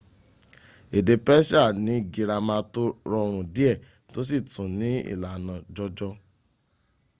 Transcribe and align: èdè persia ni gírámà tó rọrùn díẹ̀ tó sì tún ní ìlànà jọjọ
èdè 0.97 1.13
persia 1.27 1.63
ni 1.85 1.95
gírámà 2.13 2.57
tó 2.73 2.83
rọrùn 3.11 3.39
díẹ̀ 3.55 3.75
tó 4.11 4.19
sì 4.29 4.37
tún 4.51 4.69
ní 4.79 4.91
ìlànà 5.13 5.53
jọjọ 5.75 6.09